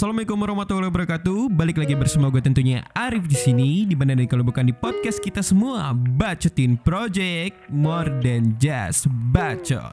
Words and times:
Assalamualaikum 0.00 0.40
warahmatullahi 0.40 0.88
wabarakatuh. 0.88 1.52
Balik 1.52 1.76
lagi 1.76 1.92
bersama 1.92 2.32
gue 2.32 2.40
tentunya 2.40 2.80
Arif 2.96 3.28
di 3.28 3.36
sini. 3.36 3.84
Di 3.84 3.92
mana 3.92 4.16
kalau 4.24 4.40
bukan 4.40 4.64
di 4.64 4.72
podcast 4.72 5.20
kita 5.20 5.44
semua 5.44 5.92
bacotin 5.92 6.80
project 6.80 7.68
more 7.68 8.08
than 8.24 8.56
just 8.56 9.12
bacot. 9.28 9.92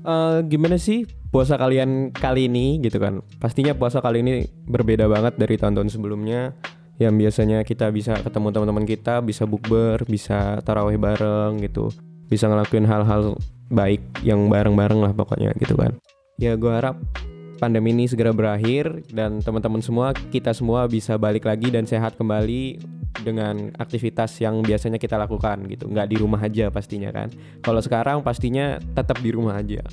Uh, 0.00 0.40
gimana 0.48 0.80
sih 0.80 1.04
puasa 1.28 1.60
kalian 1.60 2.16
kali 2.16 2.48
ini 2.48 2.80
gitu 2.80 2.96
kan? 2.96 3.20
Pastinya 3.44 3.76
puasa 3.76 4.00
kali 4.00 4.24
ini 4.24 4.48
berbeda 4.64 5.04
banget 5.04 5.36
dari 5.36 5.60
tahun-tahun 5.60 5.92
sebelumnya 5.92 6.56
yang 6.96 7.12
biasanya 7.12 7.60
kita 7.60 7.92
bisa 7.92 8.16
ketemu 8.24 8.56
teman-teman 8.56 8.88
kita, 8.88 9.20
bisa 9.20 9.44
bukber, 9.44 10.00
bisa 10.08 10.64
tarawih 10.64 10.96
bareng 10.96 11.60
gitu, 11.60 11.92
bisa 12.32 12.48
ngelakuin 12.48 12.88
hal-hal 12.88 13.36
baik 13.68 14.00
yang 14.24 14.48
bareng-bareng 14.48 15.04
lah 15.04 15.12
pokoknya 15.12 15.52
gitu 15.60 15.76
kan. 15.76 15.92
Ya 16.40 16.56
gue 16.56 16.72
harap 16.72 16.96
pandemi 17.60 17.92
ini 17.92 18.08
segera 18.08 18.32
berakhir 18.32 19.04
dan 19.12 19.44
teman-teman 19.44 19.84
semua 19.84 20.16
kita 20.32 20.56
semua 20.56 20.88
bisa 20.88 21.20
balik 21.20 21.44
lagi 21.44 21.68
dan 21.68 21.84
sehat 21.84 22.16
kembali 22.16 22.80
dengan 23.20 23.70
aktivitas 23.76 24.40
yang 24.40 24.64
biasanya 24.64 24.96
kita 24.96 25.20
lakukan 25.20 25.68
gitu. 25.68 25.92
Nggak 25.92 26.08
di 26.08 26.16
rumah 26.16 26.40
aja 26.40 26.72
pastinya 26.72 27.12
kan. 27.12 27.28
Kalau 27.60 27.84
sekarang 27.84 28.24
pastinya 28.24 28.80
tetap 28.96 29.20
di 29.20 29.28
rumah 29.28 29.60
aja 29.60 29.84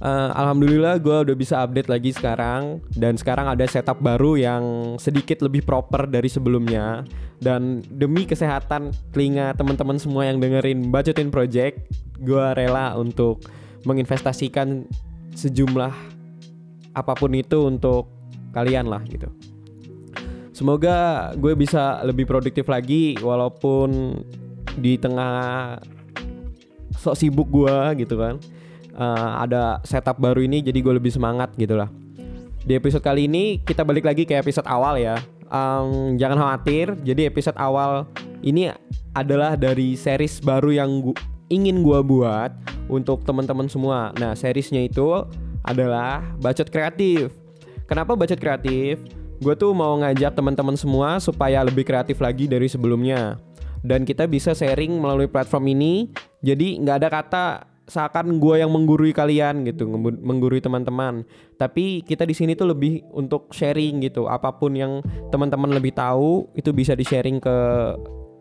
uh, 0.00 0.30
alhamdulillah 0.34 0.98
gue 0.98 1.16
udah 1.30 1.36
bisa 1.36 1.62
update 1.62 1.90
lagi 1.90 2.10
sekarang. 2.10 2.82
Dan 2.94 3.14
sekarang 3.14 3.50
ada 3.50 3.62
setup 3.68 4.00
baru 4.00 4.38
yang 4.38 4.64
sedikit 4.98 5.44
lebih 5.44 5.62
proper 5.62 6.08
dari 6.08 6.26
sebelumnya. 6.26 7.04
Dan 7.38 7.84
demi 7.92 8.24
kesehatan 8.24 8.94
telinga 9.12 9.52
teman-teman 9.54 10.00
semua 10.00 10.24
yang 10.24 10.40
dengerin 10.40 10.88
budgetin 10.88 11.28
project 11.28 11.84
gue 12.22 12.46
rela 12.56 12.96
untuk 12.96 13.44
menginvestasikan 13.84 14.88
sejumlah 15.36 15.92
apa 16.94 17.12
pun 17.12 17.30
itu 17.34 17.68
untuk 17.68 18.08
kalian 18.54 18.88
lah 18.88 19.02
gitu. 19.04 19.28
Semoga 20.54 21.30
gue 21.34 21.52
bisa 21.58 22.00
lebih 22.06 22.30
produktif 22.30 22.70
lagi 22.70 23.18
walaupun 23.18 24.22
di 24.78 24.94
tengah 24.94 25.74
sok 26.94 27.18
sibuk 27.18 27.50
gue 27.50 28.06
gitu 28.06 28.14
kan 28.16 28.38
uh, 28.96 29.42
ada 29.42 29.82
setup 29.82 30.18
baru 30.18 30.42
ini 30.42 30.62
jadi 30.62 30.78
gue 30.80 30.94
lebih 30.96 31.12
semangat 31.12 31.52
gitu 31.58 31.78
lah. 31.78 31.90
Di 32.64 32.80
episode 32.80 33.04
kali 33.04 33.28
ini 33.28 33.60
kita 33.60 33.84
balik 33.84 34.08
lagi 34.08 34.24
ke 34.24 34.38
episode 34.38 34.64
awal 34.64 34.96
ya. 34.96 35.20
Um, 35.52 36.16
jangan 36.16 36.40
khawatir 36.40 36.96
jadi 37.04 37.28
episode 37.28 37.54
awal 37.60 38.08
ini 38.40 38.72
adalah 39.14 39.54
dari 39.54 39.94
series 39.94 40.40
baru 40.42 40.72
yang 40.72 41.04
gua, 41.04 41.16
ingin 41.52 41.84
gue 41.84 42.00
buat 42.02 42.50
untuk 42.88 43.22
teman-teman 43.22 43.68
semua. 43.68 44.10
Nah 44.16 44.32
seriesnya 44.32 44.84
itu 44.84 45.04
adalah 45.64 46.24
bacot 46.40 46.68
kreatif. 46.68 47.32
Kenapa 47.84 48.16
bacot 48.16 48.40
kreatif? 48.40 49.00
Gue 49.44 49.54
tuh 49.58 49.76
mau 49.76 49.92
ngajak 50.00 50.32
teman-teman 50.32 50.76
semua 50.78 51.20
supaya 51.20 51.60
lebih 51.60 51.84
kreatif 51.84 52.16
lagi 52.20 52.48
dari 52.48 52.68
sebelumnya. 52.68 53.36
Dan 53.84 54.08
kita 54.08 54.24
bisa 54.24 54.56
sharing 54.56 54.96
melalui 54.96 55.28
platform 55.28 55.68
ini 55.76 56.08
jadi 56.40 56.80
nggak 56.80 56.96
ada 57.04 57.08
kata 57.12 57.46
seakan 57.84 58.40
gue 58.40 58.64
yang 58.64 58.72
menggurui 58.72 59.12
kalian 59.12 59.64
gitu, 59.68 59.84
menggurui 60.00 60.60
teman-teman. 60.60 61.24
Tapi 61.60 62.00
kita 62.04 62.24
di 62.24 62.32
sini 62.32 62.56
tuh 62.56 62.72
lebih 62.72 63.04
untuk 63.12 63.52
sharing 63.52 64.04
gitu. 64.04 64.24
Apa 64.24 64.56
pun 64.56 64.72
yang 64.72 65.04
teman-teman 65.28 65.68
lebih 65.72 65.92
tahu 65.92 66.48
itu 66.56 66.72
bisa 66.72 66.96
di-sharing 66.96 67.38
ke 67.40 67.56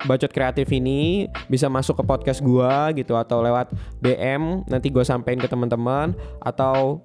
bacot 0.03 0.31
kreatif 0.35 0.67
ini 0.71 1.31
bisa 1.47 1.71
masuk 1.71 2.01
ke 2.01 2.03
podcast 2.03 2.43
gue 2.43 2.73
gitu 2.99 3.15
atau 3.15 3.39
lewat 3.39 3.71
DM 4.03 4.67
nanti 4.67 4.91
gue 4.91 5.03
sampein 5.05 5.39
ke 5.39 5.47
teman-teman 5.47 6.11
atau 6.43 6.99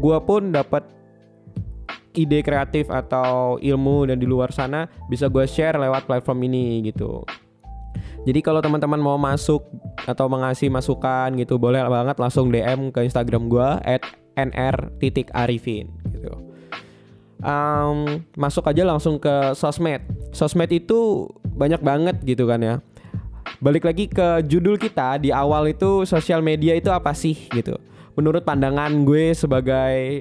gue 0.00 0.18
pun 0.24 0.48
dapat 0.48 0.80
ide 2.16 2.40
kreatif 2.40 2.88
atau 2.88 3.60
ilmu 3.60 4.08
dan 4.08 4.16
di 4.18 4.24
luar 4.24 4.50
sana 4.50 4.88
bisa 5.12 5.28
gue 5.28 5.44
share 5.44 5.76
lewat 5.76 6.08
platform 6.08 6.48
ini 6.48 6.88
gitu. 6.88 7.22
Jadi 8.28 8.44
kalau 8.44 8.60
teman-teman 8.60 9.00
mau 9.00 9.16
masuk 9.16 9.64
atau 10.04 10.28
mengasih 10.28 10.68
masukan 10.68 11.32
gitu 11.40 11.56
boleh 11.56 11.80
banget 11.88 12.20
langsung 12.20 12.52
DM 12.52 12.92
ke 12.92 13.08
Instagram 13.08 13.48
gue 13.48 13.68
at 13.88 14.04
nr.arifin 14.36 15.88
gitu. 16.12 16.36
Um, 17.40 18.20
masuk 18.36 18.68
aja 18.68 18.84
langsung 18.84 19.16
ke 19.16 19.56
sosmed. 19.56 20.04
Sosmed 20.36 20.68
itu 20.68 21.24
banyak 21.56 21.80
banget 21.80 22.20
gitu 22.20 22.44
kan 22.44 22.60
ya. 22.60 22.74
Balik 23.64 23.88
lagi 23.88 24.04
ke 24.12 24.44
judul 24.44 24.76
kita 24.76 25.16
di 25.16 25.32
awal 25.32 25.72
itu 25.72 26.04
sosial 26.04 26.44
media 26.44 26.76
itu 26.76 26.92
apa 26.92 27.16
sih 27.16 27.48
gitu. 27.56 27.80
Menurut 28.12 28.44
pandangan 28.44 29.08
gue 29.08 29.32
sebagai 29.32 30.20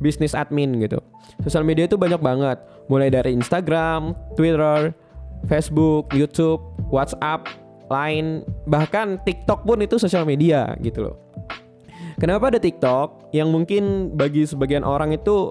bisnis 0.00 0.32
admin 0.32 0.80
gitu. 0.80 0.96
Sosial 1.44 1.60
media 1.68 1.84
itu 1.84 2.00
banyak 2.00 2.24
banget, 2.24 2.56
mulai 2.88 3.12
dari 3.12 3.36
Instagram, 3.36 4.16
Twitter, 4.32 4.96
Facebook, 5.44 6.08
YouTube, 6.16 6.73
WhatsApp, 6.94 7.50
Line, 7.90 8.46
bahkan 8.64 9.20
TikTok 9.26 9.66
pun 9.66 9.82
itu 9.82 9.98
sosial 10.00 10.24
media 10.24 10.72
gitu 10.80 11.10
loh. 11.10 11.16
Kenapa 12.16 12.48
ada 12.48 12.62
TikTok 12.62 13.34
yang 13.34 13.50
mungkin 13.50 14.14
bagi 14.14 14.46
sebagian 14.46 14.86
orang 14.86 15.12
itu 15.12 15.50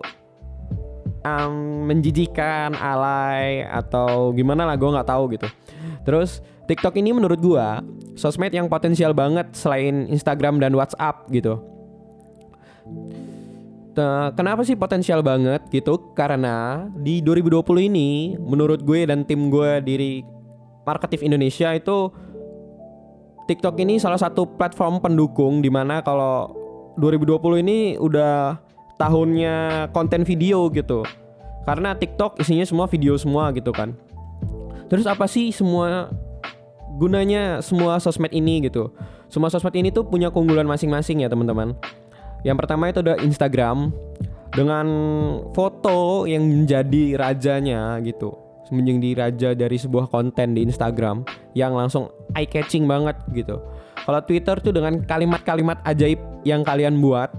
um, 1.27 1.53
menjijikan, 1.85 2.73
alay 2.79 3.67
atau 3.67 4.31
gimana 4.31 4.63
lah 4.63 4.79
gue 4.79 4.89
nggak 4.89 5.09
tahu 5.11 5.23
gitu. 5.35 5.47
Terus 6.07 6.39
TikTok 6.65 6.95
ini 6.95 7.11
menurut 7.11 7.37
gue 7.43 7.67
sosmed 8.15 8.55
yang 8.55 8.71
potensial 8.71 9.11
banget 9.11 9.51
selain 9.51 10.07
Instagram 10.07 10.63
dan 10.63 10.71
WhatsApp 10.73 11.27
gitu. 11.29 11.59
Kenapa 14.33 14.65
sih 14.65 14.73
potensial 14.73 15.21
banget 15.21 15.61
gitu? 15.69 16.15
Karena 16.17 16.89
di 16.97 17.21
2020 17.21 17.93
ini 17.93 18.33
menurut 18.41 18.81
gue 18.81 19.05
dan 19.05 19.21
tim 19.21 19.53
gue 19.53 19.83
diri 19.85 20.25
Marketif 20.83 21.23
Indonesia 21.23 21.71
itu 21.71 22.11
TikTok 23.47 23.75
ini 23.79 23.99
salah 23.99 24.19
satu 24.19 24.47
platform 24.55 25.03
pendukung 25.03 25.59
di 25.59 25.67
mana 25.67 25.99
kalau 26.03 26.51
2020 26.99 27.63
ini 27.63 27.79
udah 27.99 28.59
tahunnya 28.99 29.89
konten 29.91 30.23
video 30.23 30.67
gitu. 30.71 31.03
Karena 31.63 31.95
TikTok 31.95 32.39
isinya 32.43 32.67
semua 32.67 32.85
video 32.91 33.15
semua 33.15 33.51
gitu 33.55 33.71
kan. 33.71 33.95
Terus 34.91 35.07
apa 35.07 35.27
sih 35.27 35.51
semua 35.55 36.11
gunanya 36.99 37.63
semua 37.63 37.99
sosmed 38.03 38.31
ini 38.35 38.67
gitu? 38.67 38.91
Semua 39.31 39.47
sosmed 39.47 39.75
ini 39.75 39.89
tuh 39.89 40.03
punya 40.03 40.29
keunggulan 40.29 40.67
masing-masing 40.67 41.23
ya 41.23 41.31
teman-teman. 41.31 41.75
Yang 42.43 42.57
pertama 42.59 42.91
itu 42.91 42.99
ada 42.99 43.15
Instagram 43.23 43.95
dengan 44.51 44.85
foto 45.55 46.27
yang 46.27 46.43
menjadi 46.43 47.15
rajanya 47.17 47.97
gitu 48.03 48.42
menjadi 48.71 49.09
raja 49.17 49.49
dari 49.57 49.75
sebuah 49.75 50.07
konten 50.07 50.55
di 50.55 50.63
Instagram 50.63 51.27
yang 51.57 51.75
langsung 51.75 52.07
eye 52.37 52.47
catching 52.47 52.87
banget 52.87 53.17
gitu. 53.35 53.59
Kalau 54.03 54.19
Twitter 54.23 54.55
tuh 54.59 54.73
dengan 54.75 54.99
kalimat-kalimat 55.03 55.79
ajaib 55.87 56.19
yang 56.43 56.63
kalian 56.63 56.99
buat 56.99 57.31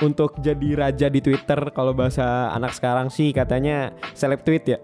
untuk 0.00 0.40
jadi 0.40 0.76
raja 0.76 1.12
di 1.12 1.20
Twitter 1.20 1.60
kalau 1.76 1.92
bahasa 1.92 2.48
anak 2.56 2.72
sekarang 2.72 3.12
sih 3.12 3.32
katanya 3.36 3.92
seleb 4.16 4.40
tweet 4.44 4.64
ya. 4.64 4.78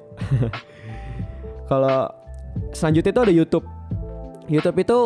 kalau 1.70 2.08
selanjutnya 2.76 3.12
itu 3.12 3.22
ada 3.24 3.34
YouTube. 3.34 3.66
YouTube 4.46 4.78
itu 4.78 4.98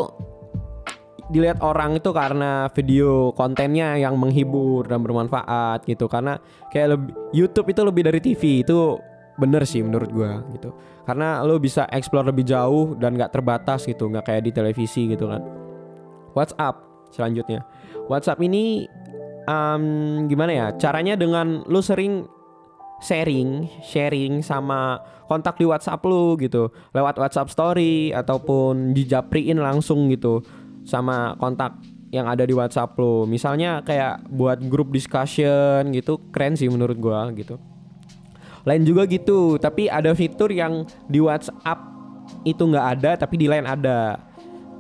dilihat 1.31 1.63
orang 1.63 2.03
itu 2.03 2.11
karena 2.11 2.67
video 2.75 3.31
kontennya 3.39 3.95
yang 3.95 4.19
menghibur 4.19 4.83
dan 4.91 4.99
bermanfaat 5.07 5.87
gitu 5.87 6.11
karena 6.11 6.43
kayak 6.75 6.99
lebih 6.99 7.15
YouTube 7.31 7.71
itu 7.71 7.81
lebih 7.87 8.03
dari 8.03 8.19
TV 8.19 8.67
itu 8.67 8.99
bener 9.41 9.65
sih 9.65 9.81
menurut 9.81 10.11
gue 10.13 10.31
gitu 10.61 10.71
karena 11.09 11.41
lo 11.41 11.57
bisa 11.57 11.89
explore 11.89 12.29
lebih 12.29 12.45
jauh 12.45 12.95
dan 13.01 13.17
nggak 13.17 13.33
terbatas 13.33 13.89
gitu 13.89 14.13
nggak 14.13 14.29
kayak 14.29 14.43
di 14.45 14.53
televisi 14.53 15.09
gitu 15.09 15.27
kan 15.33 15.41
WhatsApp 16.37 16.77
selanjutnya 17.11 17.65
WhatsApp 18.07 18.39
ini 18.45 18.85
um, 19.49 19.85
gimana 20.29 20.53
ya 20.53 20.67
caranya 20.77 21.17
dengan 21.17 21.65
lo 21.65 21.81
sering 21.81 22.29
sharing 23.01 23.65
sharing 23.81 24.45
sama 24.45 25.01
kontak 25.25 25.57
di 25.57 25.65
WhatsApp 25.65 26.05
lo 26.05 26.37
gitu 26.37 26.69
lewat 26.93 27.17
WhatsApp 27.17 27.49
Story 27.49 28.13
ataupun 28.13 28.93
dijapriin 28.93 29.57
langsung 29.57 30.13
gitu 30.13 30.45
sama 30.85 31.35
kontak 31.41 31.81
yang 32.11 32.27
ada 32.27 32.43
di 32.43 32.51
WhatsApp 32.51 32.99
lo. 32.99 33.25
Misalnya 33.25 33.87
kayak 33.87 34.27
buat 34.29 34.59
grup 34.67 34.91
discussion 34.91 35.95
gitu, 35.95 36.19
keren 36.35 36.59
sih 36.59 36.67
menurut 36.67 36.99
gua 36.99 37.31
gitu. 37.33 37.57
Lain 38.69 38.83
juga 38.85 39.09
gitu, 39.09 39.57
tapi 39.57 39.89
ada 39.89 40.13
fitur 40.13 40.53
yang 40.53 40.85
di 41.09 41.21
WhatsApp 41.21 41.81
itu 42.45 42.61
nggak 42.61 42.87
ada, 42.99 43.11
tapi 43.17 43.41
di 43.41 43.47
lain 43.49 43.65
ada. 43.65 44.21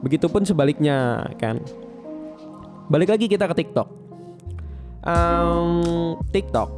Begitupun 0.00 0.44
sebaliknya 0.44 1.28
kan. 1.36 1.60
Balik 2.90 3.14
lagi 3.14 3.26
kita 3.30 3.46
ke 3.48 3.54
TikTok. 3.64 3.88
Um, 5.04 6.18
TikTok. 6.28 6.68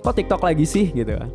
Kok 0.00 0.14
TikTok 0.14 0.40
lagi 0.42 0.64
sih 0.64 0.90
gitu 0.94 1.12
kan? 1.16 1.30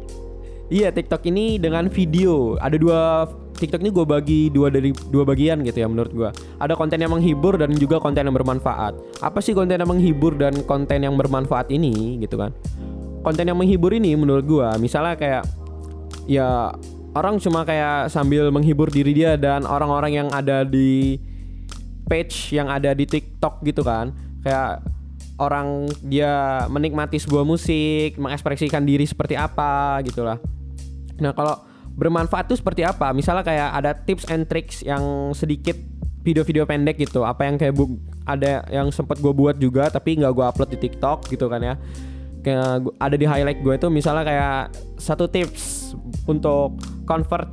Iya 0.65 0.89
TikTok 0.89 1.21
ini 1.29 1.61
dengan 1.61 1.85
video 1.93 2.57
ada 2.57 2.73
dua 2.73 3.29
TikTok 3.55 3.85
ini 3.85 3.93
gue 3.93 4.05
bagi 4.05 4.41
dua 4.49 4.73
dari 4.73 4.89
dua 5.13 5.21
bagian 5.21 5.61
gitu 5.61 5.77
ya 5.77 5.87
menurut 5.87 6.11
gue. 6.11 6.29
Ada 6.57 6.73
konten 6.73 6.97
yang 6.97 7.13
menghibur 7.13 7.55
dan 7.55 7.71
juga 7.77 8.01
konten 8.01 8.25
yang 8.25 8.33
bermanfaat. 8.33 8.97
Apa 9.21 9.39
sih 9.45 9.53
konten 9.53 9.77
yang 9.77 9.87
menghibur 9.87 10.33
dan 10.33 10.57
konten 10.65 11.05
yang 11.05 11.13
bermanfaat 11.13 11.69
ini 11.69 12.17
gitu 12.19 12.41
kan? 12.41 12.51
Konten 13.25 13.49
yang 13.49 13.57
menghibur 13.57 13.89
ini 13.89 14.13
menurut 14.13 14.45
gue, 14.45 14.69
misalnya 14.77 15.17
kayak 15.17 15.49
ya 16.29 16.69
orang 17.17 17.41
cuma 17.41 17.65
kayak 17.65 18.13
sambil 18.13 18.53
menghibur 18.53 18.93
diri 18.93 19.17
dia 19.17 19.33
dan 19.33 19.65
orang-orang 19.65 20.21
yang 20.21 20.29
ada 20.29 20.61
di 20.61 21.17
page 22.05 22.53
yang 22.53 22.69
ada 22.69 22.93
di 22.93 23.09
TikTok 23.09 23.65
gitu 23.65 23.81
kan, 23.81 24.13
kayak 24.45 24.85
orang 25.41 25.89
dia 26.05 26.63
menikmati 26.69 27.17
sebuah 27.17 27.41
musik, 27.41 28.13
mengekspresikan 28.21 28.85
diri 28.85 29.09
seperti 29.09 29.33
apa 29.33 30.05
gitulah. 30.05 30.37
Nah, 31.17 31.33
kalau 31.33 31.65
bermanfaat 31.97 32.51
itu 32.51 32.61
seperti 32.61 32.85
apa? 32.85 33.09
Misalnya 33.09 33.41
kayak 33.41 33.69
ada 33.73 33.91
tips 33.97 34.29
and 34.29 34.45
tricks 34.45 34.85
yang 34.85 35.33
sedikit 35.33 35.75
video-video 36.21 36.69
pendek 36.69 37.01
gitu. 37.01 37.25
Apa 37.25 37.49
yang 37.49 37.57
kayak 37.57 37.73
ada 38.29 38.65
yang 38.69 38.93
sempat 38.93 39.17
gue 39.17 39.33
buat 39.33 39.57
juga 39.57 39.89
tapi 39.89 40.13
nggak 40.21 40.29
gue 40.29 40.45
upload 40.45 40.69
di 40.75 40.79
TikTok 40.85 41.25
gitu 41.31 41.49
kan 41.49 41.63
ya. 41.63 41.75
Ada 43.01 43.15
di 43.17 43.25
highlight 43.25 43.59
gue 43.65 43.73
itu 43.75 43.87
misalnya 43.89 44.23
kayak 44.23 44.61
satu 45.01 45.25
tips 45.25 45.93
untuk 46.29 46.77
convert 47.09 47.49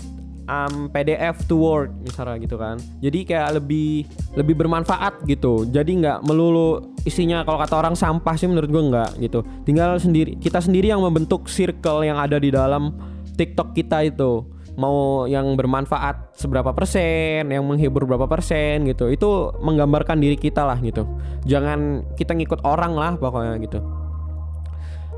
um, 0.48 0.90
PDF 0.90 1.44
to 1.46 1.56
Word 1.58 1.92
misalnya 2.02 2.36
gitu 2.42 2.56
kan. 2.58 2.76
Jadi 3.00 3.24
kayak 3.26 3.62
lebih 3.62 4.06
lebih 4.36 4.54
bermanfaat 4.58 5.24
gitu. 5.28 5.68
Jadi 5.68 6.02
nggak 6.02 6.24
melulu 6.26 6.94
isinya 7.02 7.42
kalau 7.42 7.58
kata 7.62 7.74
orang 7.78 7.94
sampah 7.98 8.34
sih 8.36 8.48
menurut 8.48 8.70
gue 8.70 8.82
nggak 8.92 9.10
gitu. 9.22 9.40
Tinggal 9.66 9.98
sendiri 9.98 10.38
kita 10.38 10.58
sendiri 10.60 10.90
yang 10.90 11.02
membentuk 11.02 11.46
circle 11.48 12.04
yang 12.06 12.18
ada 12.18 12.38
di 12.38 12.52
dalam 12.52 12.94
TikTok 13.36 13.72
kita 13.72 14.04
itu 14.06 14.44
mau 14.72 15.28
yang 15.28 15.52
bermanfaat 15.52 16.32
seberapa 16.32 16.72
persen, 16.72 17.44
yang 17.44 17.64
menghibur 17.68 18.08
berapa 18.08 18.24
persen 18.24 18.88
gitu. 18.88 19.12
Itu 19.12 19.52
menggambarkan 19.60 20.16
diri 20.16 20.36
kita 20.40 20.64
lah 20.64 20.80
gitu. 20.80 21.04
Jangan 21.44 22.12
kita 22.16 22.32
ngikut 22.32 22.64
orang 22.64 22.96
lah 22.96 23.12
pokoknya 23.20 23.60
gitu. 23.60 24.01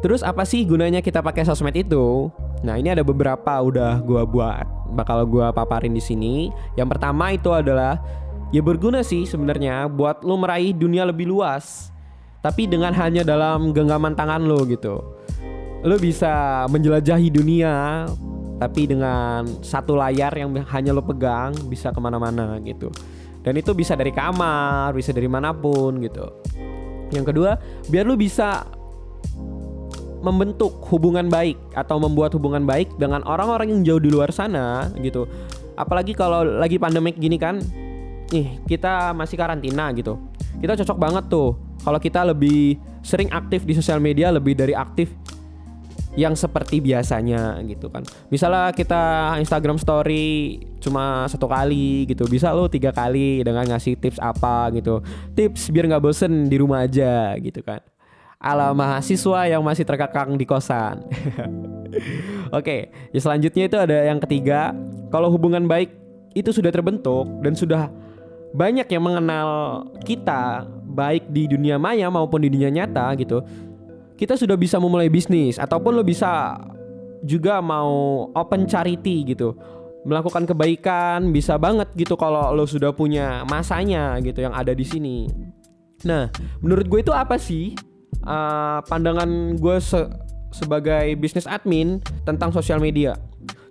Terus 0.05 0.21
apa 0.21 0.45
sih 0.45 0.69
gunanya 0.69 1.01
kita 1.01 1.25
pakai 1.25 1.49
sosmed 1.49 1.73
itu? 1.73 2.29
Nah 2.61 2.77
ini 2.77 2.93
ada 2.93 3.01
beberapa 3.01 3.57
udah 3.57 4.05
gua 4.05 4.29
buat, 4.29 4.69
bakal 4.93 5.25
gua 5.25 5.49
paparin 5.49 5.97
di 5.97 6.05
sini. 6.05 6.53
Yang 6.77 6.93
pertama 6.93 7.33
itu 7.33 7.49
adalah 7.49 7.97
ya 8.53 8.61
berguna 8.61 9.01
sih 9.01 9.25
sebenarnya 9.25 9.89
buat 9.89 10.21
lo 10.21 10.37
meraih 10.37 10.77
dunia 10.77 11.09
lebih 11.09 11.33
luas, 11.33 11.89
tapi 12.45 12.69
dengan 12.69 12.93
hanya 12.93 13.25
dalam 13.25 13.73
genggaman 13.73 14.13
tangan 14.13 14.45
lo 14.45 14.69
gitu. 14.69 15.01
Lo 15.81 15.97
bisa 15.97 16.69
menjelajahi 16.69 17.33
dunia, 17.33 18.05
tapi 18.61 18.85
dengan 18.85 19.49
satu 19.65 19.97
layar 19.97 20.37
yang 20.37 20.53
hanya 20.69 20.93
lo 20.93 21.01
pegang 21.01 21.57
bisa 21.73 21.89
ke 21.97 22.01
mana-mana 22.05 22.61
gitu. 22.61 22.93
Dan 23.41 23.57
itu 23.57 23.73
bisa 23.73 23.97
dari 23.97 24.13
kamar, 24.13 24.93
bisa 24.93 25.17
dari 25.17 25.33
mana 25.33 25.57
pun 25.57 25.97
gitu. 26.05 26.29
Yang 27.09 27.33
kedua, 27.33 27.57
biar 27.89 28.05
lo 28.05 28.21
bisa 28.21 28.69
membentuk 30.25 30.81
hubungan 30.89 31.29
baik 31.29 31.61
atau 31.77 32.01
membuat 32.01 32.33
hubungan 32.33 32.65
baik 32.65 32.89
dengan 32.97 33.21
orang-orang 33.29 33.69
yang 33.69 33.81
jauh 33.85 34.01
di 34.01 34.09
luar 34.09 34.33
sana 34.33 34.89
gitu. 34.97 35.29
Apalagi 35.77 36.17
kalau 36.17 36.41
lagi 36.41 36.81
pandemik 36.81 37.21
gini 37.21 37.37
kan, 37.37 37.61
nih 38.33 38.65
kita 38.65 39.13
masih 39.13 39.37
karantina 39.37 39.93
gitu. 39.93 40.17
Kita 40.57 40.81
cocok 40.81 40.97
banget 40.97 41.25
tuh 41.29 41.53
kalau 41.85 42.01
kita 42.01 42.25
lebih 42.25 42.81
sering 43.05 43.29
aktif 43.29 43.69
di 43.69 43.77
sosial 43.77 44.01
media 44.01 44.33
lebih 44.33 44.57
dari 44.57 44.73
aktif 44.73 45.13
yang 46.15 46.33
seperti 46.39 46.79
biasanya 46.81 47.61
gitu 47.67 47.91
kan. 47.91 48.07
Misalnya 48.31 48.71
kita 48.73 49.35
Instagram 49.43 49.77
Story 49.77 50.57
cuma 50.79 51.27
satu 51.27 51.51
kali 51.51 52.07
gitu, 52.09 52.25
bisa 52.31 52.55
lo 52.55 52.71
tiga 52.71 52.95
kali 52.95 53.43
dengan 53.43 53.67
ngasih 53.67 53.99
tips 53.99 54.23
apa 54.23 54.73
gitu. 54.73 55.03
Tips 55.35 55.69
biar 55.75 55.91
nggak 55.91 56.01
bosen 56.01 56.49
di 56.49 56.57
rumah 56.57 56.87
aja 56.87 57.35
gitu 57.43 57.61
kan 57.61 57.83
ala 58.45 58.77
mahasiswa 58.77 59.49
yang 59.49 59.65
masih 59.65 59.89
terkekang 59.89 60.37
di 60.37 60.45
kosan. 60.45 61.01
Oke, 62.59 62.93
ya 63.09 63.21
selanjutnya 63.25 63.65
itu 63.65 63.77
ada 63.81 64.05
yang 64.05 64.21
ketiga, 64.21 64.77
kalau 65.09 65.33
hubungan 65.33 65.65
baik 65.65 65.89
itu 66.37 66.53
sudah 66.53 66.69
terbentuk 66.69 67.25
dan 67.41 67.57
sudah 67.57 67.89
banyak 68.53 68.85
yang 68.87 69.03
mengenal 69.03 69.49
kita 70.05 70.69
baik 70.93 71.27
di 71.33 71.49
dunia 71.49 71.81
maya 71.81 72.13
maupun 72.13 72.45
di 72.45 72.53
dunia 72.53 72.69
nyata 72.69 73.17
gitu. 73.17 73.41
Kita 74.15 74.37
sudah 74.39 74.55
bisa 74.55 74.77
memulai 74.79 75.09
bisnis 75.11 75.59
ataupun 75.59 75.97
lo 75.97 76.05
bisa 76.07 76.61
juga 77.25 77.59
mau 77.65 78.29
open 78.37 78.69
charity 78.69 79.35
gitu. 79.35 79.57
Melakukan 80.05 80.45
kebaikan 80.45 81.33
bisa 81.33 81.57
banget 81.57 81.89
gitu 81.97 82.15
kalau 82.15 82.53
lo 82.53 82.69
sudah 82.69 82.93
punya 82.93 83.43
masanya 83.49 84.21
gitu 84.21 84.45
yang 84.45 84.53
ada 84.53 84.77
di 84.77 84.85
sini. 84.85 85.27
Nah, 86.05 86.29
menurut 86.61 86.87
gue 86.87 87.01
itu 87.01 87.11
apa 87.11 87.41
sih 87.41 87.73
uh, 88.25 88.81
pandangan 88.89 89.57
gue 89.57 89.77
se 89.81 90.01
sebagai 90.55 91.19
bisnis 91.19 91.51
admin 91.51 91.99
tentang 92.23 92.55
sosial 92.55 92.79
media. 92.79 93.19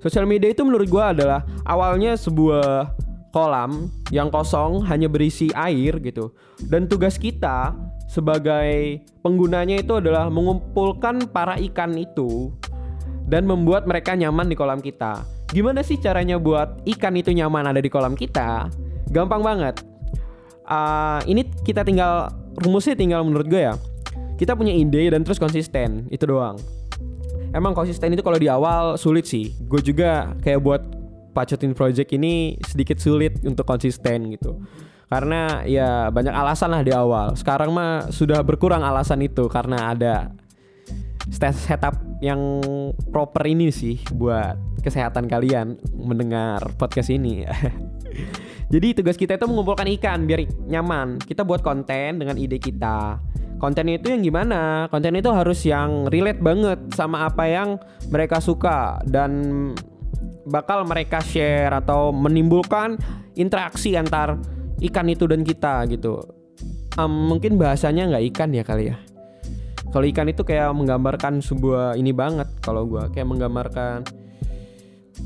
Sosial 0.04 0.28
media 0.28 0.52
itu 0.52 0.68
menurut 0.68 0.88
gue 0.92 1.00
adalah 1.00 1.48
awalnya 1.64 2.20
sebuah 2.20 2.92
kolam 3.32 3.88
yang 4.12 4.28
kosong 4.28 4.84
hanya 4.84 5.08
berisi 5.08 5.48
air 5.56 5.96
gitu. 6.04 6.36
Dan 6.60 6.92
tugas 6.92 7.16
kita 7.16 7.72
sebagai 8.12 9.00
penggunanya 9.24 9.80
itu 9.80 9.96
adalah 9.96 10.28
mengumpulkan 10.28 11.32
para 11.32 11.56
ikan 11.72 11.96
itu 11.96 12.52
dan 13.32 13.48
membuat 13.48 13.88
mereka 13.88 14.12
nyaman 14.20 14.52
di 14.52 14.56
kolam 14.60 14.84
kita. 14.84 15.24
Gimana 15.56 15.88
sih 15.88 15.96
caranya 16.04 16.36
buat 16.36 16.84
ikan 16.84 17.16
itu 17.16 17.32
nyaman 17.32 17.72
ada 17.72 17.80
di 17.80 17.88
kolam 17.88 18.20
kita? 18.20 18.68
Gampang 19.08 19.40
banget. 19.40 19.80
Uh, 20.68 21.24
ini 21.32 21.48
kita 21.64 21.88
tinggal 21.88 22.28
rumusnya 22.60 22.96
tinggal 22.96 23.24
menurut 23.24 23.48
gue 23.48 23.72
ya 23.72 23.76
kita 24.38 24.58
punya 24.58 24.74
ide 24.74 25.14
dan 25.14 25.22
terus 25.22 25.38
konsisten 25.38 26.10
itu 26.10 26.26
doang. 26.26 26.58
Emang 27.54 27.78
konsisten 27.78 28.10
itu 28.10 28.26
kalau 28.26 28.42
di 28.42 28.50
awal 28.50 28.98
sulit 28.98 29.30
sih. 29.30 29.54
Gue 29.70 29.80
juga 29.80 30.34
kayak 30.42 30.60
buat 30.62 30.82
pacutin 31.38 31.74
project 31.78 32.10
ini 32.14 32.58
sedikit 32.66 32.98
sulit 32.98 33.38
untuk 33.46 33.66
konsisten 33.66 34.34
gitu. 34.34 34.58
Karena 35.06 35.62
ya 35.62 36.10
banyak 36.10 36.34
alasan 36.34 36.74
lah 36.74 36.82
di 36.82 36.90
awal. 36.90 37.38
Sekarang 37.38 37.70
mah 37.70 38.10
sudah 38.10 38.42
berkurang 38.42 38.82
alasan 38.82 39.22
itu 39.22 39.46
karena 39.46 39.94
ada 39.94 40.34
setup 41.30 42.02
yang 42.20 42.60
proper 43.14 43.46
ini 43.46 43.70
sih 43.70 44.02
buat 44.12 44.58
kesehatan 44.82 45.30
kalian 45.30 45.78
mendengar 45.94 46.60
podcast 46.76 47.14
ini. 47.14 47.46
Jadi 48.74 48.98
tugas 48.98 49.14
kita 49.14 49.38
itu 49.38 49.46
mengumpulkan 49.46 49.86
ikan 50.02 50.26
biar 50.26 50.50
nyaman. 50.66 51.22
Kita 51.22 51.46
buat 51.46 51.62
konten 51.62 52.18
dengan 52.18 52.34
ide 52.42 52.58
kita 52.58 53.22
konten 53.64 53.88
itu 53.88 54.12
yang 54.12 54.20
gimana? 54.20 54.92
Konten 54.92 55.16
itu 55.16 55.32
harus 55.32 55.64
yang 55.64 56.12
relate 56.12 56.44
banget 56.44 56.84
sama 56.92 57.24
apa 57.24 57.48
yang 57.48 57.80
mereka 58.12 58.44
suka 58.44 59.00
dan 59.08 59.32
bakal 60.44 60.84
mereka 60.84 61.24
share 61.24 61.72
atau 61.72 62.12
menimbulkan 62.12 63.00
interaksi 63.40 63.96
antar 63.96 64.36
ikan 64.84 65.08
itu 65.08 65.24
dan 65.32 65.48
kita 65.48 65.88
gitu. 65.88 66.20
Um, 67.00 67.32
mungkin 67.32 67.56
bahasanya 67.56 68.12
nggak 68.12 68.36
ikan 68.36 68.52
ya 68.52 68.68
kali 68.68 68.92
ya? 68.92 69.00
Kalau 69.96 70.04
ikan 70.12 70.28
itu 70.28 70.44
kayak 70.44 70.76
menggambarkan 70.76 71.40
sebuah 71.40 71.96
ini 71.96 72.12
banget 72.12 72.52
kalau 72.60 72.84
gue 72.84 73.16
kayak 73.16 73.32
menggambarkan 73.32 74.04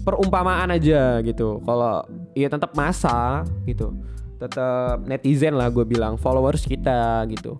perumpamaan 0.05 0.69
aja 0.77 1.25
gitu. 1.25 1.57
Kalau 1.65 2.05
ya 2.37 2.53
tetap 2.53 2.77
masa 2.77 3.41
gitu. 3.65 3.97
Tetap 4.37 5.09
netizen 5.09 5.57
lah 5.57 5.73
gue 5.73 5.81
bilang 5.81 6.21
followers 6.21 6.69
kita 6.69 7.25
gitu 7.33 7.57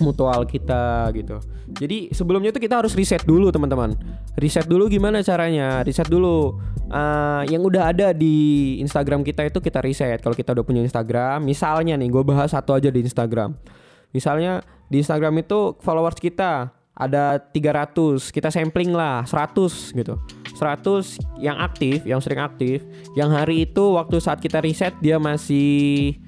mutual 0.00 0.42
kita 0.48 1.08
gitu. 1.14 1.38
Jadi 1.70 2.10
sebelumnya 2.10 2.50
itu 2.50 2.58
kita 2.58 2.82
harus 2.82 2.96
riset 2.98 3.22
dulu 3.22 3.54
teman-teman. 3.54 3.94
Riset 4.34 4.66
dulu 4.66 4.90
gimana 4.90 5.22
caranya? 5.22 5.86
Riset 5.86 6.10
dulu 6.10 6.58
uh, 6.90 7.42
yang 7.46 7.62
udah 7.62 7.94
ada 7.94 8.10
di 8.10 8.76
Instagram 8.82 9.22
kita 9.22 9.46
itu 9.46 9.62
kita 9.62 9.78
riset. 9.84 10.18
Kalau 10.18 10.34
kita 10.34 10.56
udah 10.56 10.64
punya 10.66 10.82
Instagram, 10.82 11.46
misalnya 11.46 11.94
nih 11.94 12.10
gue 12.10 12.22
bahas 12.26 12.50
satu 12.50 12.74
aja 12.74 12.90
di 12.90 13.04
Instagram. 13.04 13.54
Misalnya 14.10 14.66
di 14.90 14.98
Instagram 14.98 15.38
itu 15.38 15.78
followers 15.78 16.18
kita 16.18 16.74
ada 17.00 17.40
300, 17.40 18.28
kita 18.28 18.50
sampling 18.50 18.92
lah 18.92 19.24
100 19.24 19.94
gitu. 19.94 20.18
100 20.58 21.40
yang 21.40 21.56
aktif, 21.56 22.04
yang 22.04 22.20
sering 22.20 22.42
aktif, 22.42 22.84
yang 23.16 23.32
hari 23.32 23.64
itu 23.64 23.96
waktu 23.96 24.20
saat 24.20 24.42
kita 24.42 24.60
riset 24.60 24.92
dia 25.00 25.16
masih 25.16 26.18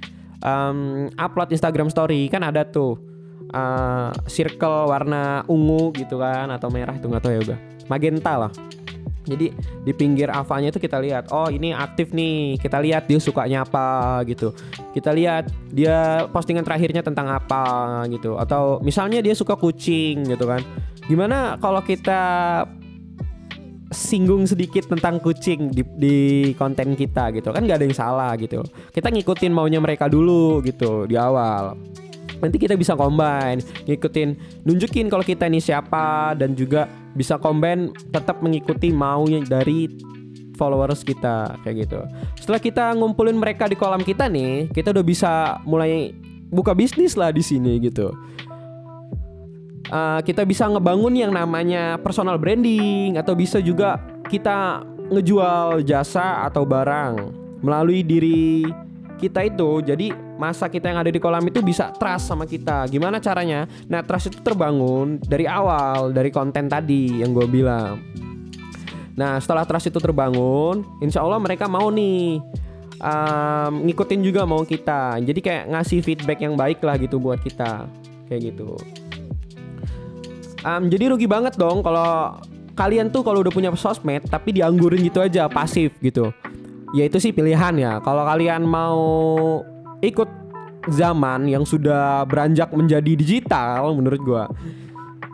um, 0.41 1.09
upload 1.21 1.53
Instagram 1.53 1.89
story 1.93 2.33
kan 2.33 2.41
ada 2.41 2.65
tuh 2.65 3.12
uh, 3.53 4.11
circle 4.27 4.91
warna 4.91 5.45
ungu 5.47 5.93
gitu 5.95 6.19
kan 6.19 6.51
atau 6.51 6.73
merah 6.73 6.97
itu 6.97 7.07
nggak 7.07 7.23
tahu 7.23 7.33
ya 7.33 7.41
udah 7.53 7.59
magenta 7.87 8.35
lah. 8.49 8.53
Jadi 9.23 9.55
di 9.87 9.93
pinggir 9.95 10.27
avanya 10.35 10.75
itu 10.75 10.83
kita 10.83 10.99
lihat 10.99 11.31
oh 11.31 11.47
ini 11.47 11.71
aktif 11.71 12.11
nih. 12.11 12.59
Kita 12.59 12.83
lihat 12.83 13.07
dia 13.07 13.23
sukanya 13.23 13.63
apa 13.63 14.19
gitu. 14.27 14.51
Kita 14.91 15.15
lihat 15.15 15.47
dia 15.71 16.27
postingan 16.35 16.67
terakhirnya 16.67 17.07
tentang 17.07 17.31
apa 17.31 18.03
gitu. 18.11 18.35
Atau 18.35 18.83
misalnya 18.83 19.23
dia 19.23 19.39
suka 19.39 19.55
kucing 19.55 20.27
gitu 20.27 20.43
kan. 20.43 20.59
Gimana 21.07 21.55
kalau 21.63 21.79
kita 21.87 22.23
singgung 23.95 24.49
sedikit 24.49 24.89
tentang 24.89 25.21
kucing 25.21 25.71
di, 25.71 25.87
di 25.95 26.19
konten 26.59 26.99
kita 26.99 27.31
gitu. 27.31 27.55
Kan 27.55 27.63
nggak 27.63 27.79
ada 27.79 27.87
yang 27.87 27.95
salah 27.95 28.35
gitu. 28.35 28.59
Kita 28.91 29.07
ngikutin 29.07 29.55
maunya 29.55 29.79
mereka 29.79 30.11
dulu 30.11 30.59
gitu 30.67 31.07
di 31.07 31.15
awal 31.15 31.79
nanti 32.43 32.59
kita 32.59 32.75
bisa 32.75 32.99
combine 32.99 33.63
ngikutin 33.87 34.35
nunjukin 34.67 35.07
kalau 35.07 35.23
kita 35.23 35.47
ini 35.47 35.63
siapa 35.63 36.35
dan 36.35 36.59
juga 36.59 36.91
bisa 37.15 37.39
combine 37.39 37.95
tetap 38.11 38.43
mengikuti 38.43 38.91
maunya 38.91 39.39
dari 39.47 39.87
followers 40.59 41.07
kita 41.07 41.57
kayak 41.65 41.89
gitu. 41.89 42.01
Setelah 42.37 42.61
kita 42.61 42.85
ngumpulin 42.99 43.39
mereka 43.39 43.71
di 43.71 43.79
kolam 43.79 44.03
kita 44.03 44.27
nih 44.27 44.69
kita 44.75 44.91
udah 44.91 45.05
bisa 45.07 45.63
mulai 45.65 46.13
buka 46.53 46.77
bisnis 46.77 47.17
lah 47.17 47.33
di 47.33 47.41
sini 47.41 47.81
gitu. 47.81 48.13
Uh, 49.93 50.25
kita 50.25 50.49
bisa 50.49 50.65
ngebangun 50.69 51.13
yang 51.13 51.33
namanya 51.37 52.01
personal 52.01 52.41
branding 52.41 53.21
atau 53.21 53.37
bisa 53.37 53.61
juga 53.61 54.01
kita 54.29 54.81
ngejual 55.13 55.85
jasa 55.85 56.49
atau 56.49 56.65
barang 56.65 57.29
melalui 57.61 58.01
diri 58.01 58.65
kita 59.21 59.45
itu. 59.45 59.85
Jadi 59.85 60.32
masa 60.43 60.67
kita 60.67 60.91
yang 60.91 60.99
ada 60.99 61.15
di 61.15 61.23
kolam 61.23 61.47
itu 61.47 61.63
bisa 61.63 61.95
trust 61.95 62.27
sama 62.27 62.43
kita. 62.51 62.91
Gimana 62.91 63.23
caranya? 63.23 63.71
Nah 63.87 64.03
trust 64.03 64.35
itu 64.35 64.43
terbangun 64.43 65.23
dari 65.23 65.47
awal 65.47 66.11
dari 66.11 66.35
konten 66.35 66.67
tadi 66.67 67.23
yang 67.23 67.31
gue 67.31 67.47
bilang. 67.47 68.03
Nah 69.15 69.39
setelah 69.39 69.63
trust 69.63 69.95
itu 69.95 70.03
terbangun 70.03 70.83
insya 70.99 71.23
Allah 71.23 71.39
mereka 71.39 71.71
mau 71.71 71.95
nih 71.95 72.43
um, 72.99 73.87
ngikutin 73.87 74.21
juga 74.27 74.43
mau 74.43 74.67
kita. 74.67 75.23
Jadi 75.23 75.39
kayak 75.39 75.71
ngasih 75.71 76.03
feedback 76.03 76.43
yang 76.43 76.59
baik 76.59 76.83
lah 76.83 76.99
gitu 76.99 77.23
buat 77.23 77.39
kita. 77.39 77.87
Kayak 78.27 78.51
gitu. 78.51 78.75
Um, 80.67 80.91
jadi 80.91 81.15
rugi 81.15 81.31
banget 81.31 81.55
dong 81.55 81.87
kalau 81.87 82.39
kalian 82.75 83.11
tuh 83.15 83.23
kalau 83.27 83.43
udah 83.43 83.53
punya 83.53 83.71
sosmed 83.79 84.27
tapi 84.27 84.55
dianggurin 84.59 85.07
gitu 85.07 85.23
aja 85.23 85.47
pasif 85.47 85.95
gitu. 86.03 86.35
Ya 86.93 87.07
itu 87.07 87.17
sih 87.23 87.31
pilihan 87.31 87.73
ya. 87.79 88.03
Kalau 88.03 88.27
kalian 88.27 88.69
mau 88.69 89.01
ikut 90.03 90.29
zaman 90.91 91.47
yang 91.47 91.63
sudah 91.63 92.27
beranjak 92.27 92.69
menjadi 92.75 93.15
digital 93.15 93.95
menurut 93.95 94.21
gua 94.21 94.45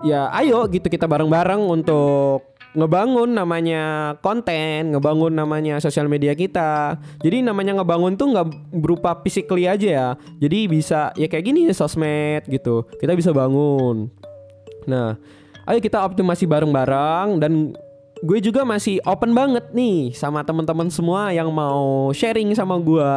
ya 0.04 0.28
ayo 0.38 0.68
gitu 0.68 0.86
kita 0.86 1.08
bareng-bareng 1.08 1.64
untuk 1.64 2.48
ngebangun 2.76 3.32
namanya 3.32 4.14
konten, 4.20 4.92
ngebangun 4.92 5.32
namanya 5.32 5.80
sosial 5.80 6.06
media 6.06 6.36
kita. 6.36 7.00
Jadi 7.24 7.40
namanya 7.40 7.80
ngebangun 7.80 8.14
tuh 8.14 8.30
nggak 8.30 8.46
berupa 8.76 9.16
physically 9.24 9.64
aja 9.64 9.88
ya. 9.88 10.08
Jadi 10.38 10.68
bisa 10.68 11.10
ya 11.16 11.26
kayak 11.26 11.44
gini 11.48 11.66
sosmed 11.72 12.44
gitu. 12.46 12.84
Kita 13.00 13.16
bisa 13.16 13.32
bangun. 13.32 14.12
Nah, 14.86 15.16
ayo 15.66 15.78
kita 15.80 16.04
optimasi 16.04 16.44
bareng-bareng 16.44 17.40
dan 17.40 17.74
gue 18.18 18.38
juga 18.42 18.66
masih 18.66 18.98
open 19.06 19.30
banget 19.30 19.70
nih 19.70 20.10
sama 20.14 20.42
teman-teman 20.42 20.90
semua 20.90 21.30
yang 21.30 21.50
mau 21.54 22.10
sharing 22.10 22.50
sama 22.54 22.74
gue 22.82 23.14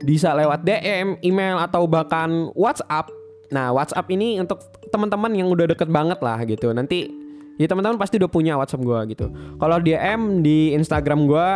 bisa 0.00 0.32
lewat 0.32 0.64
DM, 0.64 1.20
email 1.20 1.60
atau 1.60 1.84
bahkan 1.84 2.48
WhatsApp. 2.56 3.12
Nah, 3.50 3.74
WhatsApp 3.74 4.06
ini 4.14 4.40
untuk 4.40 4.62
teman-teman 4.88 5.32
yang 5.34 5.48
udah 5.50 5.66
deket 5.70 5.90
banget 5.90 6.18
lah 6.22 6.38
gitu. 6.46 6.72
Nanti 6.72 7.10
ya 7.60 7.68
teman-teman 7.68 8.00
pasti 8.00 8.16
udah 8.16 8.30
punya 8.30 8.56
WhatsApp 8.56 8.80
gue 8.80 9.00
gitu. 9.12 9.26
Kalau 9.60 9.76
DM 9.82 10.40
di 10.40 10.72
Instagram 10.72 11.28
gue 11.28 11.46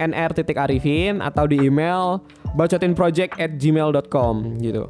@nr.arifin 0.00 1.20
atau 1.20 1.44
di 1.44 1.60
email 1.60 2.24
bacotinproject@gmail.com 2.56 4.34
gitu. 4.64 4.88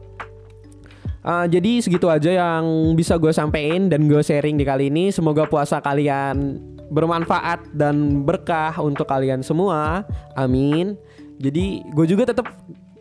Uh, 1.21 1.45
jadi 1.45 1.85
segitu 1.85 2.09
aja 2.09 2.33
yang 2.33 2.97
bisa 2.97 3.21
gue 3.21 3.29
sampein 3.29 3.93
dan 3.93 4.09
gue 4.09 4.25
sharing 4.25 4.57
di 4.57 4.65
kali 4.65 4.89
ini. 4.89 5.13
Semoga 5.13 5.45
puasa 5.45 5.77
kalian 5.83 6.57
bermanfaat 6.91 7.77
dan 7.77 8.25
berkah 8.25 8.73
untuk 8.81 9.05
kalian 9.05 9.45
semua. 9.45 10.09
Amin. 10.33 10.97
Jadi 11.41 11.85
gue 11.93 12.07
juga 12.09 12.33
tetap 12.33 12.49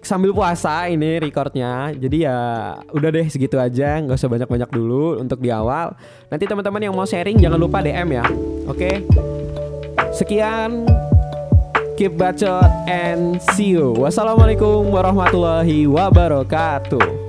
sambil 0.02 0.32
puasa 0.32 0.88
ini 0.88 1.20
recordnya. 1.20 1.92
Jadi 1.96 2.26
ya 2.26 2.38
udah 2.92 3.10
deh 3.12 3.28
segitu 3.28 3.60
aja, 3.60 4.00
nggak 4.02 4.18
usah 4.18 4.32
banyak-banyak 4.32 4.70
dulu 4.72 5.20
untuk 5.20 5.40
di 5.44 5.52
awal. 5.52 5.96
Nanti 6.32 6.48
teman-teman 6.48 6.82
yang 6.82 6.96
mau 6.96 7.06
sharing 7.06 7.38
jangan 7.38 7.60
lupa 7.60 7.84
DM 7.84 8.10
ya. 8.16 8.26
Oke. 8.66 9.04
Sekian 10.16 10.88
keep 12.00 12.16
bacot 12.16 12.68
and 12.88 13.44
see 13.54 13.76
you. 13.76 13.92
Wassalamualaikum 14.00 14.88
warahmatullahi 14.88 15.86
wabarakatuh. 15.86 17.29